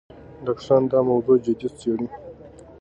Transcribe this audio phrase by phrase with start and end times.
[0.45, 2.07] ډاکټران دا موضوع جدي څېړي.